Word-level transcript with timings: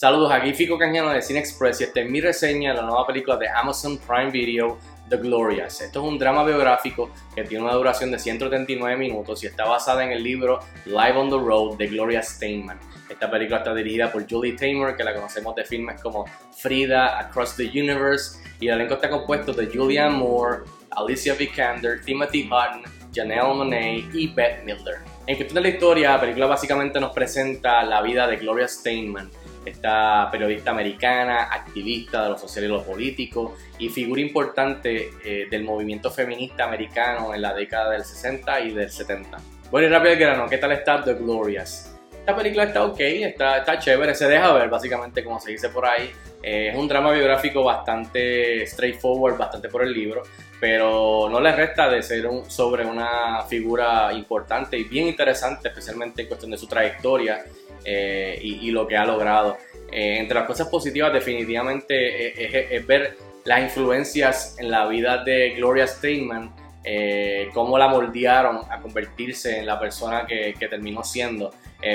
Saludos, 0.00 0.30
aquí 0.30 0.54
Fico 0.54 0.78
Cañano 0.78 1.10
de 1.10 1.20
Cine 1.20 1.40
Express 1.40 1.80
y 1.80 1.82
esta 1.82 1.98
es 1.98 2.08
mi 2.08 2.20
reseña 2.20 2.70
de 2.70 2.76
la 2.76 2.86
nueva 2.86 3.04
película 3.04 3.36
de 3.36 3.48
Amazon 3.48 3.98
Prime 3.98 4.30
Video, 4.30 4.78
The 5.08 5.16
Glorious. 5.16 5.80
Esto 5.80 6.00
es 6.00 6.08
un 6.08 6.16
drama 6.16 6.44
biográfico 6.44 7.10
que 7.34 7.42
tiene 7.42 7.64
una 7.64 7.74
duración 7.74 8.12
de 8.12 8.20
139 8.20 8.96
minutos 8.96 9.42
y 9.42 9.48
está 9.48 9.64
basada 9.64 10.04
en 10.04 10.12
el 10.12 10.22
libro 10.22 10.60
Live 10.84 11.16
on 11.16 11.30
the 11.30 11.36
Road 11.36 11.78
de 11.78 11.88
Gloria 11.88 12.22
Steinman. 12.22 12.78
Esta 13.10 13.28
película 13.28 13.58
está 13.58 13.74
dirigida 13.74 14.12
por 14.12 14.24
Julie 14.30 14.52
Taymor, 14.52 14.96
que 14.96 15.02
la 15.02 15.12
conocemos 15.12 15.52
de 15.56 15.64
filmes 15.64 16.00
como 16.00 16.26
Frida, 16.56 17.18
Across 17.18 17.56
the 17.56 17.64
Universe, 17.64 18.38
y 18.60 18.68
el 18.68 18.74
elenco 18.74 18.94
está 18.94 19.10
compuesto 19.10 19.52
de 19.52 19.66
Julianne 19.66 20.16
Moore, 20.16 20.58
Alicia 20.92 21.34
Vikander, 21.34 22.02
Timothy 22.04 22.44
Hutton, 22.44 22.84
Janelle 23.12 23.52
Monáe 23.52 24.08
y 24.12 24.28
Beth 24.28 24.62
Milder. 24.64 24.98
En 25.26 25.34
cuestión 25.34 25.56
de 25.56 25.60
la 25.60 25.74
historia, 25.74 26.12
la 26.12 26.20
película 26.20 26.46
básicamente 26.46 27.00
nos 27.00 27.12
presenta 27.12 27.82
la 27.82 28.00
vida 28.00 28.28
de 28.28 28.36
Gloria 28.36 28.68
Steinman, 28.68 29.28
esta 29.64 30.28
periodista 30.30 30.70
americana, 30.70 31.44
activista 31.44 32.24
de 32.24 32.30
lo 32.30 32.38
social 32.38 32.64
y 32.64 32.68
lo 32.68 32.82
político 32.82 33.56
y 33.78 33.88
figura 33.88 34.20
importante 34.20 35.10
eh, 35.24 35.46
del 35.50 35.64
movimiento 35.64 36.10
feminista 36.10 36.64
americano 36.64 37.34
en 37.34 37.42
la 37.42 37.54
década 37.54 37.90
del 37.90 38.04
60 38.04 38.60
y 38.60 38.72
del 38.72 38.90
70. 38.90 39.38
Bueno 39.70 39.86
y 39.86 39.90
rápido 39.90 40.12
el 40.12 40.18
grano, 40.18 40.48
¿qué 40.48 40.58
tal 40.58 40.72
está 40.72 41.02
The 41.02 41.14
Glorious? 41.14 41.94
Esta 42.28 42.36
película 42.36 42.64
está 42.64 42.84
ok, 42.84 43.00
está, 43.00 43.58
está 43.58 43.78
chévere, 43.78 44.14
se 44.14 44.28
deja 44.28 44.52
ver 44.52 44.68
básicamente 44.68 45.24
como 45.24 45.40
se 45.40 45.50
dice 45.50 45.70
por 45.70 45.86
ahí. 45.86 46.10
Eh, 46.42 46.68
es 46.70 46.76
un 46.76 46.86
drama 46.86 47.12
biográfico 47.12 47.64
bastante 47.64 48.66
straightforward, 48.66 49.38
bastante 49.38 49.68
por 49.68 49.82
el 49.82 49.92
libro, 49.92 50.22
pero 50.60 51.28
no 51.30 51.40
le 51.40 51.52
resta 51.52 51.88
de 51.88 52.02
ser 52.02 52.26
un, 52.26 52.48
sobre 52.50 52.84
una 52.84 53.42
figura 53.48 54.12
importante 54.12 54.78
y 54.78 54.84
bien 54.84 55.08
interesante, 55.08 55.68
especialmente 55.68 56.22
en 56.22 56.28
cuestión 56.28 56.50
de 56.50 56.58
su 56.58 56.66
trayectoria 56.66 57.44
eh, 57.84 58.38
y, 58.42 58.70
lo 58.70 58.86
que 58.86 58.96
ha 58.96 59.04
logrado. 59.04 59.56
Eh, 59.90 60.18
entre 60.18 60.34
las 60.38 60.46
cosas 60.46 60.68
positivas 60.68 61.12
definitivamente 61.12 62.76
es, 62.76 62.86
ver 62.86 63.16
las 63.44 63.62
influencias 63.62 64.56
en 64.58 64.70
la 64.70 64.86
vida 64.86 65.24
de 65.24 65.50
Gloria 65.56 65.86
Steinem, 65.86 66.50
eh, 66.84 67.48
cómo 67.54 67.78
la 67.78 67.88
moldearon 67.88 68.60
a 68.70 68.80
convertirse 68.80 69.58
en 69.58 69.66
la 69.66 69.78
persona 69.78 70.26
que, 70.26 70.54
terminó 70.68 71.02
siendo, 71.02 71.52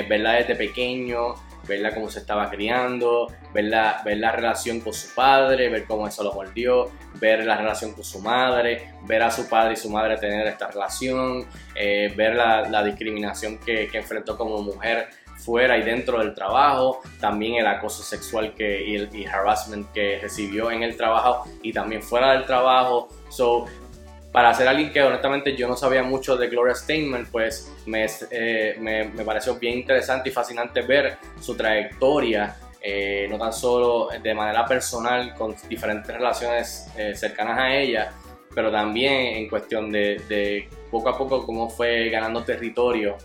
verla 0.08 0.32
desde 0.32 0.56
pequeño, 0.56 1.34
verla 1.66 1.94
cómo 1.94 2.10
se 2.10 2.18
estaba 2.20 2.50
criando, 2.50 3.28
ver 3.52 3.64
la, 3.64 4.02
ver 4.04 4.18
la 4.18 4.32
relación 4.32 4.80
con 4.80 4.92
su 4.92 5.14
padre, 5.14 5.68
ver 5.68 5.84
cómo 5.84 6.08
eso 6.08 6.24
lo 6.24 6.32
moldeó, 6.32 6.90
ver 7.20 7.44
la 7.44 7.56
relación 7.56 7.92
con 7.92 8.04
su 8.04 8.20
madre, 8.20 8.94
ver 9.04 9.22
a 9.22 9.30
su 9.30 9.48
padre 9.48 9.74
y 9.74 9.76
su 9.76 9.90
madre 9.90 10.16
tener 10.16 10.46
esta 10.46 10.68
relación, 10.68 11.46
ver 11.74 12.34
la, 12.34 12.82
discriminación 12.82 13.58
que 13.58 13.88
enfrentó 13.92 14.36
como 14.36 14.60
mujer 14.60 15.08
fuera 15.36 15.76
y 15.76 15.82
dentro 15.82 16.18
del 16.18 16.34
trabajo, 16.34 17.00
también 17.20 17.56
el 17.56 17.66
acoso 17.66 18.02
sexual 18.02 18.54
que, 18.54 18.84
y 18.84 18.96
el 18.96 19.28
harassment 19.28 19.90
que 19.92 20.18
recibió 20.20 20.70
en 20.70 20.82
el 20.82 20.96
trabajo 20.96 21.44
y 21.62 21.72
también 21.72 22.02
fuera 22.02 22.32
del 22.32 22.44
trabajo. 22.44 23.08
So, 23.28 23.66
para 24.32 24.52
ser 24.52 24.66
alguien 24.66 24.92
que 24.92 25.00
honestamente 25.00 25.56
yo 25.56 25.68
no 25.68 25.76
sabía 25.76 26.02
mucho 26.02 26.36
de 26.36 26.48
Gloria 26.48 26.74
Steinem, 26.74 27.26
pues 27.30 27.72
me, 27.86 28.06
eh, 28.30 28.76
me, 28.80 29.04
me, 29.04 29.24
pareció 29.24 29.54
bien 29.56 29.78
interesante 29.78 30.28
y 30.28 30.32
fascinante 30.32 30.82
ver 30.82 31.18
su 31.40 31.56
trayectoria, 31.56 32.56
eh, 32.80 33.28
no 33.30 33.38
tan 33.38 33.52
solo 33.52 34.08
de 34.20 34.34
manera 34.34 34.66
personal 34.66 35.34
con 35.34 35.54
diferentes 35.68 36.12
relaciones 36.12 36.88
eh, 36.96 37.14
cercanas 37.14 37.58
a 37.60 37.76
ella, 37.76 38.12
pero 38.52 38.72
también 38.72 39.36
en 39.36 39.48
cuestión 39.48 39.92
de, 39.92 40.20
de 40.28 40.68
poco 40.90 41.10
a 41.10 41.16
poco 41.16 41.46
cómo 41.46 41.70
fue 41.70 42.08
ganando 42.10 42.42
territorio 42.42 43.16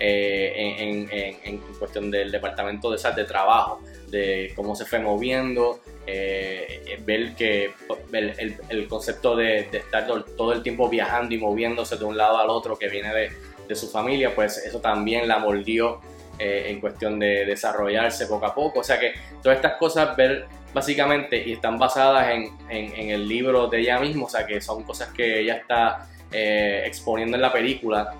eh, 0.00 1.40
en, 1.44 1.58
cuestión 1.78 2.10
del 2.10 2.30
departamento 2.30 2.90
de, 2.90 2.98
de 3.16 3.24
trabajo, 3.24 3.80
de 4.08 4.52
cómo 4.54 4.76
se 4.76 4.84
fue 4.84 5.00
moviendo, 5.00 5.80
eh, 6.06 7.00
ver 7.04 7.34
que 7.34 7.72
el, 8.12 8.56
el, 8.68 8.88
concepto 8.88 9.34
de, 9.36 9.68
estar 9.72 10.06
todo 10.36 10.52
el 10.52 10.62
tiempo 10.62 10.88
viajando 10.88 11.34
y 11.34 11.38
moviéndose 11.38 11.96
de 11.96 12.04
un 12.04 12.16
lado 12.16 12.38
al 12.38 12.48
otro 12.48 12.78
que 12.78 12.88
viene 12.88 13.12
de, 13.12 13.30
de 13.66 13.74
su 13.74 13.88
familia, 13.88 14.34
pues 14.34 14.58
eso 14.58 14.80
también 14.80 15.26
la 15.26 15.38
moldeó 15.38 16.00
eh, 16.38 16.66
en 16.68 16.80
cuestión 16.80 17.18
de 17.18 17.44
desarrollarse 17.44 18.26
poco 18.26 18.46
a 18.46 18.54
poco. 18.54 18.80
O 18.80 18.84
sea 18.84 19.00
que 19.00 19.14
todas 19.42 19.56
estas 19.56 19.78
cosas 19.78 20.16
ver 20.16 20.46
básicamente 20.72 21.42
y 21.44 21.54
están 21.54 21.78
basadas 21.78 22.28
en, 22.30 22.56
en, 22.68 23.10
el 23.10 23.26
libro 23.26 23.66
de 23.66 23.80
ella 23.80 23.98
misma, 23.98 24.26
o 24.26 24.28
sea 24.28 24.46
que 24.46 24.60
son 24.60 24.84
cosas 24.84 25.08
que 25.12 25.40
ella 25.40 25.56
está 25.56 26.06
exponiendo 26.30 27.36
en 27.36 27.40
la 27.40 27.50
película 27.50 28.14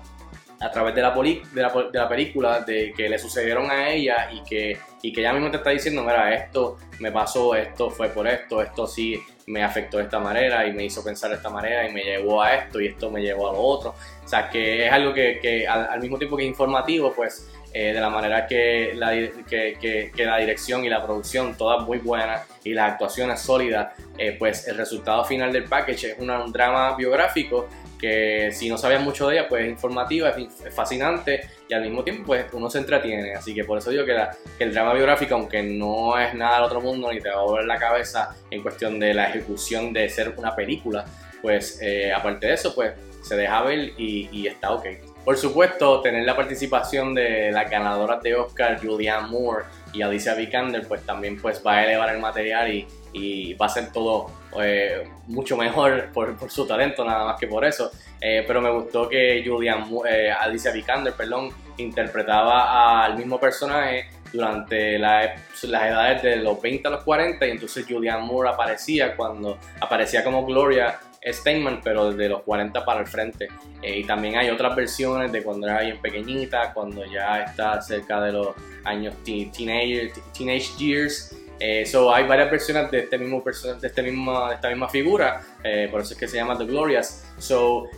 a 0.61 0.71
través 0.71 0.93
de 0.93 1.01
la, 1.01 1.11
de 1.11 1.61
la, 1.61 1.69
de, 1.69 1.99
la, 1.99 2.09
película 2.09 2.59
de 2.61 2.93
que 2.95 3.07
le 3.07 3.17
sucedieron 3.17 3.71
a 3.71 3.89
ella 3.89 4.29
y 4.31 4.43
que, 4.43 4.77
y 5.01 5.13
que 5.13 5.21
ella 5.21 5.33
misma 5.33 5.51
te 5.51 5.57
está 5.57 5.69
diciendo, 5.69 6.03
mira, 6.03 6.33
esto 6.33 6.77
me 6.99 7.11
pasó, 7.11 7.55
esto 7.55 7.89
fue 7.89 8.09
por 8.09 8.27
esto, 8.27 8.61
esto 8.61 8.85
sí 8.85 9.21
me 9.47 9.63
afectó 9.63 9.97
de 9.97 10.03
esta 10.03 10.19
manera 10.19 10.67
y 10.67 10.73
me 10.73 10.85
hizo 10.85 11.03
pensar 11.03 11.29
de 11.29 11.37
esta 11.37 11.49
manera 11.49 11.89
y 11.89 11.93
me 11.93 12.03
llevó 12.03 12.41
a 12.41 12.55
esto 12.55 12.79
y 12.79 12.87
esto 12.87 13.09
me 13.09 13.21
llevó 13.21 13.49
a 13.49 13.53
lo 13.53 13.61
otro. 13.61 13.95
O 14.23 14.27
sea, 14.27 14.49
que 14.49 14.85
es 14.85 14.91
algo 14.91 15.13
que, 15.13 15.39
que 15.41 15.67
al, 15.67 15.99
mismo 16.01 16.17
tiempo 16.17 16.35
que 16.35 16.43
es 16.43 16.49
informativo, 16.49 17.13
pues 17.15 17.49
eh, 17.73 17.93
de 17.93 18.01
la 18.01 18.09
manera 18.09 18.45
que 18.45 18.93
la, 18.95 19.11
que, 19.11 20.11
que, 20.13 20.25
la 20.25 20.37
dirección 20.37 20.83
y 20.83 20.89
la 20.89 21.03
producción, 21.03 21.55
todas 21.57 21.85
muy 21.85 21.99
buenas 21.99 22.47
y 22.63 22.73
las 22.73 22.91
actuaciones 22.91 23.39
sólidas, 23.39 23.93
eh, 24.17 24.35
pues 24.37 24.67
el 24.67 24.75
resultado 24.75 25.23
final 25.23 25.53
del 25.53 25.63
package 25.63 26.11
es 26.11 26.19
un 26.19 26.51
drama 26.51 26.95
biográfico 26.95 27.69
que 27.99 28.51
si 28.53 28.69
no 28.69 28.77
sabías 28.77 29.01
mucho 29.01 29.27
de 29.27 29.35
ella, 29.35 29.49
pues 29.49 29.65
es 29.65 29.69
informativa, 29.69 30.29
es 30.29 30.73
fascinante 30.73 31.41
y 31.67 31.73
al 31.73 31.81
mismo 31.81 32.03
tiempo 32.03 32.27
pues 32.27 32.45
uno 32.53 32.69
se 32.69 32.79
entretiene. 32.79 33.33
Así 33.33 33.53
que 33.53 33.65
por 33.65 33.77
eso 33.77 33.91
digo 33.91 34.05
que, 34.05 34.15
el 34.63 34.73
drama 34.73 34.93
biográfico, 34.93 35.35
aunque 35.35 35.61
no 35.61 36.17
es 36.17 36.33
nada 36.33 36.55
del 36.55 36.65
otro 36.65 36.81
mundo 36.81 37.11
ni 37.11 37.19
te 37.19 37.29
va 37.29 37.41
a 37.41 37.43
volver 37.43 37.65
la 37.65 37.77
cabeza 37.77 38.35
en 38.49 38.61
cuestión 38.61 38.99
de 38.99 39.13
la 39.13 39.29
ejecución 39.29 39.93
de 39.93 40.09
ser 40.09 40.33
una 40.37 40.55
película, 40.55 41.05
pues 41.41 41.79
eh, 41.81 42.11
aparte 42.13 42.47
de 42.47 42.53
eso, 42.53 42.73
pues 42.73 42.93
se 43.21 43.35
deja 43.35 43.61
ver 43.61 43.91
y, 43.97 44.47
está 44.47 44.71
ok. 44.71 44.85
Por 45.25 45.37
supuesto, 45.37 46.01
tener 46.01 46.25
la 46.25 46.35
participación 46.35 47.13
de 47.13 47.51
las 47.51 47.69
ganadoras 47.69 48.23
de 48.23 48.35
Oscar, 48.35 48.79
Julianne 48.81 49.27
Moore 49.27 49.65
y 49.93 50.01
Alicia 50.01 50.33
Vikander, 50.35 50.87
pues 50.87 51.05
también 51.05 51.41
pues 51.41 51.61
va 51.65 51.77
a 51.77 51.85
elevar 51.85 52.13
el 52.13 52.19
material 52.19 52.71
y, 52.71 53.53
va 53.55 53.65
a 53.65 53.69
ser 53.69 53.91
todo 53.91 54.27
eh, 54.61 55.09
mucho 55.27 55.57
mejor 55.57 56.11
por, 56.13 56.37
su 56.49 56.67
talento, 56.67 57.03
nada 57.03 57.25
más 57.25 57.39
que 57.39 57.47
por 57.47 57.65
eso. 57.65 57.91
Eh, 58.21 58.43
pero 58.45 58.61
me 58.61 58.69
gustó 58.69 59.09
que 59.09 59.43
Julian, 59.45 59.85
eh, 60.07 60.31
Alicia 60.31 60.71
Vikander, 60.71 61.13
perdón, 61.13 61.49
interpretaba 61.77 63.03
al 63.03 63.17
mismo 63.17 63.39
personaje 63.39 64.09
durante 64.31 64.99
las 64.99 65.63
edades 65.63 66.21
de 66.21 66.35
los 66.37 66.61
20 66.61 66.87
a 66.87 66.91
los 66.91 67.03
40 67.03 67.47
y 67.47 67.51
entonces 67.51 67.85
Julian 67.89 68.21
Moore 68.23 68.49
aparecía 68.49 69.15
cuando 69.15 69.57
aparecía 69.79 70.23
como 70.23 70.45
Gloria 70.45 70.99
Steinman, 71.25 71.81
pero 71.83 72.11
desde 72.11 72.29
los 72.29 72.43
40 72.43 72.85
para 72.85 73.01
el 73.01 73.07
frente. 73.07 73.47
y 73.81 74.03
también 74.03 74.37
hay 74.37 74.49
otras 74.49 74.75
versiones 74.75 75.31
de 75.31 75.43
cuando 75.43 75.67
era 75.67 75.81
bien 75.81 76.01
pequeñita, 76.01 76.73
cuando 76.73 77.05
ya 77.05 77.43
está 77.43 77.81
cerca 77.81 78.21
de 78.21 78.31
los 78.31 78.49
años 78.83 79.15
teenage, 79.23 80.77
years. 80.77 81.35
Eh, 81.59 81.83
hay 82.13 82.25
varias 82.25 82.49
versiones 82.49 82.89
de, 82.89 82.99
este 82.99 83.17
mismo, 83.17 83.43
de, 83.43 83.87
este 83.87 84.01
mismo, 84.01 84.47
de 84.47 84.55
esta 84.55 84.69
misma 84.69 84.87
figura, 84.87 85.41
eh, 85.61 85.89
por 85.91 86.01
eso 86.01 86.13
es 86.13 86.19
que 86.19 86.27
se 86.27 86.37
llama 86.37 86.57
The 86.57 86.65
Glorious. 86.65 87.25
So, 87.37 87.89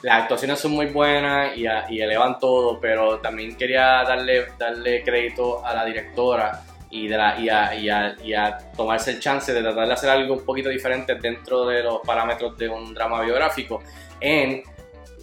las 0.00 0.22
actuaciones 0.22 0.58
son 0.58 0.72
muy 0.72 0.86
buenas 0.86 1.56
y, 1.56 1.64
y, 1.90 2.00
elevan 2.00 2.38
todo, 2.38 2.80
pero 2.80 3.18
también 3.20 3.56
quería 3.56 4.04
darle, 4.04 4.46
darle 4.58 5.02
crédito 5.02 5.64
a 5.64 5.74
la 5.74 5.84
directora 5.84 6.62
y, 6.94 7.08
de 7.08 7.16
la, 7.16 7.38
y, 7.40 7.48
a, 7.48 7.74
y, 7.74 7.88
a, 7.88 8.16
y, 8.22 8.34
a, 8.34 8.56
tomarse 8.76 9.10
el 9.10 9.18
chance 9.18 9.52
de 9.52 9.60
tratar 9.60 9.88
de 9.88 9.92
hacer 9.92 10.10
algo 10.10 10.34
un 10.34 10.44
poquito 10.44 10.68
diferente 10.68 11.16
dentro 11.16 11.66
de 11.66 11.82
los 11.82 12.00
parámetros 12.06 12.56
de 12.56 12.68
un 12.68 12.94
drama 12.94 13.20
biográfico 13.22 13.82
en 14.20 14.62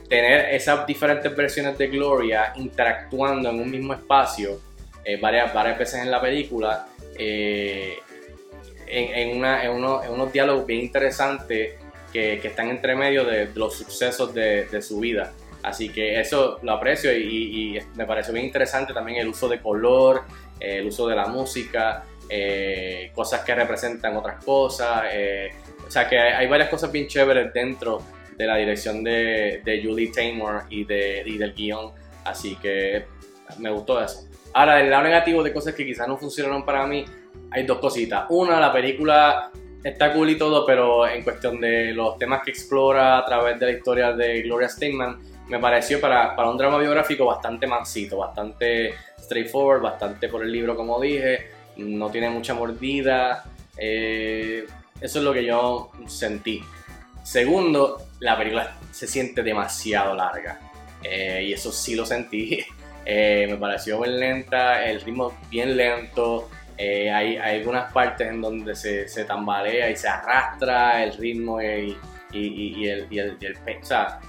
tener 0.10 0.54
esas 0.54 0.86
diferentes 0.86 1.34
versiones 1.34 1.78
de 1.78 1.88
Gloria 1.88 2.52
interactuando 2.58 3.50
en 3.50 3.62
un 3.62 3.72
mismo 3.72 3.94
espacio 3.94 4.60
eh, 5.06 5.18
varias, 5.18 5.54
varias 5.54 5.80
veces 5.80 6.02
en 6.02 6.12
la 6.12 6.20
película 6.20 6.88
eh, 7.18 8.00
en, 8.86 9.38
una, 9.38 9.64
en, 9.64 9.72
unos 9.72 10.34
diálogos 10.34 10.66
bien 10.66 10.82
interesantes 10.82 11.76
que, 12.12 12.40
que, 12.42 12.48
están 12.50 12.70
entre 12.70 12.98
medio 12.98 13.24
de, 13.24 13.50
los 13.56 13.78
sucesos 13.78 14.34
de, 14.34 14.66
de, 14.66 14.82
su 14.82 15.00
vida. 15.00 15.32
Así 15.64 15.88
que 15.88 16.20
eso 16.20 16.60
lo 16.64 16.74
aprecio 16.74 17.16
y, 17.18 17.80
me 17.96 18.06
pareció 18.06 18.34
bien 18.34 18.46
interesante 18.46 18.94
también 18.94 19.20
el 19.20 19.30
uso 19.30 19.48
de 19.48 19.62
color, 19.62 20.24
el 20.62 20.88
uso 20.88 21.08
de 21.08 21.16
la 21.16 21.28
música, 21.28 22.04
eh, 22.30 23.12
cosas 23.14 23.42
que 23.42 23.54
representan 23.56 24.16
otras 24.16 24.44
cosas. 24.44 25.04
Eh, 25.12 25.50
o 25.86 25.92
sea 25.92 26.08
que 26.08 26.18
hay, 26.18 26.48
varias 26.48 26.70
cosas 26.70 26.92
bien 26.92 27.08
chéveres 27.08 27.54
dentro 27.54 28.02
de 28.38 28.46
la 28.46 28.56
dirección 28.58 29.04
de, 29.04 29.62
de 29.66 29.84
Julie 29.84 30.12
Taymor 30.12 30.64
y, 30.70 30.86
de, 30.86 31.24
y 31.26 31.38
del 31.38 31.54
guion. 31.54 31.92
Así 32.24 32.56
que 32.56 33.06
me 33.58 33.70
gustó 33.70 34.02
eso. 34.02 34.28
Ahora, 34.54 34.82
el 34.82 34.90
lado 34.90 35.04
negativo 35.04 35.44
de 35.44 35.54
cosas 35.54 35.74
que 35.74 35.86
quizás 35.86 36.08
no 36.08 36.18
funcionaron 36.18 36.66
para 36.66 36.86
mí, 36.86 37.06
hay 37.52 37.66
dos 37.66 37.80
cositas. 37.80 38.26
Una, 38.30 38.60
la 38.60 38.72
película 38.72 39.52
está 39.84 40.14
cool 40.14 40.30
y 40.30 40.38
todo, 40.38 40.66
pero 40.66 41.08
en 41.08 41.24
cuestión 41.24 41.60
de 41.60 41.92
los 41.94 42.18
temas 42.18 42.44
que 42.44 42.52
explora 42.52 43.18
a 43.18 43.26
través 43.26 43.60
de 43.60 43.66
la 43.66 43.72
historia 43.72 44.14
de 44.14 44.42
Gloria 44.42 44.70
Steinem, 44.70 45.18
me 45.52 45.60
pareció 45.60 46.00
para, 46.00 46.34
para 46.34 46.50
un 46.50 46.58
drama 46.58 46.78
biográfico 46.78 47.26
bastante 47.26 47.68
mansito, 47.68 48.18
bastante 48.20 48.94
straightforward, 49.20 49.82
bastante 49.82 50.30
por 50.30 50.44
el 50.44 50.52
libro 50.52 50.78
como 50.78 51.00
dije, 51.02 51.52
no 51.76 52.10
tiene 52.10 52.30
mucha 52.30 52.54
mordida. 52.54 53.44
Eh, 53.78 54.66
eso 55.02 55.20
es 55.20 55.26
lo 55.26 55.34
que 55.34 55.44
yo 55.44 55.92
sentí. 56.08 56.64
Segundo, 57.24 58.02
la 58.20 58.38
película 58.38 58.78
se 58.92 59.08
siente 59.08 59.44
demasiado 59.44 60.16
larga. 60.16 60.58
Eh, 61.04 61.48
y 61.48 61.54
eso 61.54 61.72
sí 61.72 61.96
lo 61.96 62.06
sentí. 62.06 62.60
Eh, 63.04 63.48
me 63.50 63.58
pareció 63.58 63.98
muy 63.98 64.10
lenta, 64.10 64.86
el 64.86 65.02
ritmo 65.02 65.36
bien 65.50 65.76
lento. 65.76 66.52
hay, 66.78 67.10
hay, 67.10 67.60
algunas 67.60 67.92
partes 67.92 68.28
en 68.28 68.40
donde 68.40 68.76
se, 68.76 69.08
se, 69.08 69.26
tambalea 69.26 69.90
y 69.90 69.96
se 69.96 70.08
arrastra 70.08 71.04
el 71.04 71.18
ritmo 71.18 71.60
y, 71.60 71.98
y, 72.32 72.88
el, 72.88 73.08
y 73.10 73.18
el, 73.18 73.38
o 73.82 73.84
sea, 73.84 74.20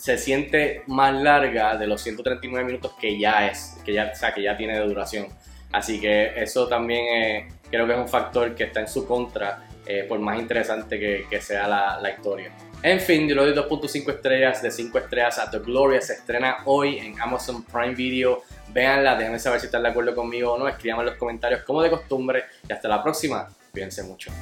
se 0.00 0.16
siente 0.16 0.82
más 0.86 1.14
larga 1.14 1.76
de 1.76 1.86
los 1.86 2.00
139 2.00 2.64
minutos 2.64 2.94
que 2.98 3.18
ya 3.18 3.46
es, 3.46 3.76
que 3.84 3.92
ya, 3.92 4.10
o 4.10 4.16
sea, 4.16 4.32
que 4.32 4.42
ya 4.42 4.56
tiene 4.56 4.72
de 4.78 4.86
duración. 4.86 5.26
Así 5.72 6.00
que 6.00 6.42
eso 6.42 6.66
también 6.68 7.48
creo 7.70 7.86
que 7.86 7.92
es 7.92 7.98
un 7.98 8.08
factor 8.08 8.54
que 8.54 8.64
está 8.64 8.80
en 8.80 8.88
su 8.88 9.06
contra, 9.06 9.68
eh, 9.86 10.06
por 10.08 10.18
más 10.18 10.40
interesante 10.40 10.98
que, 10.98 11.40
sea 11.42 11.68
la, 11.68 12.10
historia. 12.10 12.50
En 12.82 12.98
fin, 12.98 13.28
yo 13.28 13.34
le 13.34 13.52
doy 13.52 13.68
2.5 13.68 14.14
estrellas 14.14 14.62
de 14.62 14.70
5 14.70 14.98
estrellas 14.98 15.38
a 15.38 15.50
The 15.50 15.58
Gloria. 15.58 16.00
Se 16.00 16.14
estrena 16.14 16.60
hoy 16.64 16.96
en 16.96 17.20
Amazon 17.20 17.62
Prime 17.62 17.94
Video. 17.94 18.42
Véanla, 18.72 19.16
déjenme 19.16 19.38
saber 19.38 19.60
si 19.60 19.66
están 19.66 19.82
de 19.82 19.90
acuerdo 19.90 20.14
conmigo 20.14 20.54
o 20.54 20.58
no. 20.58 20.66
Escriban 20.66 21.00
en 21.00 21.06
los 21.06 21.16
comentarios 21.16 21.62
como 21.64 21.82
de 21.82 21.90
costumbre. 21.90 22.44
Y 22.66 22.72
hasta 22.72 22.88
la 22.88 23.02
próxima. 23.02 23.46
Cuídense 23.70 24.02
mucho. 24.02 24.32